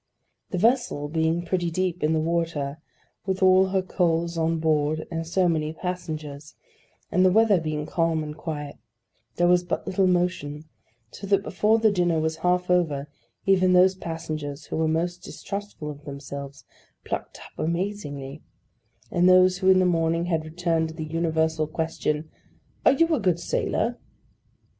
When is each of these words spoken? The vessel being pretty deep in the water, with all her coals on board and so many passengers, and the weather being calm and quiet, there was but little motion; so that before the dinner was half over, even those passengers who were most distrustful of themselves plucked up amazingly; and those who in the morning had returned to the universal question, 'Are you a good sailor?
The 0.49 0.57
vessel 0.57 1.07
being 1.09 1.45
pretty 1.45 1.69
deep 1.69 2.01
in 2.01 2.13
the 2.13 2.19
water, 2.19 2.79
with 3.27 3.43
all 3.43 3.67
her 3.67 3.83
coals 3.83 4.35
on 4.35 4.57
board 4.57 5.05
and 5.11 5.27
so 5.27 5.47
many 5.47 5.73
passengers, 5.73 6.55
and 7.11 7.23
the 7.23 7.31
weather 7.31 7.61
being 7.61 7.85
calm 7.85 8.23
and 8.23 8.35
quiet, 8.35 8.77
there 9.35 9.47
was 9.47 9.63
but 9.63 9.85
little 9.85 10.07
motion; 10.07 10.65
so 11.11 11.27
that 11.27 11.43
before 11.43 11.77
the 11.77 11.91
dinner 11.91 12.19
was 12.19 12.37
half 12.37 12.71
over, 12.71 13.09
even 13.45 13.73
those 13.73 13.93
passengers 13.93 14.65
who 14.65 14.77
were 14.77 14.87
most 14.87 15.21
distrustful 15.21 15.91
of 15.91 16.03
themselves 16.05 16.65
plucked 17.03 17.37
up 17.37 17.59
amazingly; 17.59 18.41
and 19.11 19.29
those 19.29 19.59
who 19.59 19.69
in 19.69 19.77
the 19.77 19.85
morning 19.85 20.25
had 20.25 20.45
returned 20.45 20.89
to 20.89 20.95
the 20.95 21.05
universal 21.05 21.67
question, 21.67 22.27
'Are 22.87 22.93
you 22.93 23.13
a 23.13 23.19
good 23.19 23.39
sailor? 23.39 23.99